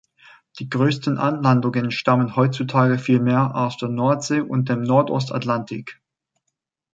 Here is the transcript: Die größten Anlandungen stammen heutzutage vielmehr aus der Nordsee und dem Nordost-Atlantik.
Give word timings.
Die 0.57 0.67
größten 0.67 1.19
Anlandungen 1.19 1.91
stammen 1.91 2.35
heutzutage 2.35 2.97
vielmehr 2.97 3.53
aus 3.55 3.77
der 3.77 3.89
Nordsee 3.89 4.39
und 4.41 4.67
dem 4.67 4.81
Nordost-Atlantik. 4.81 6.01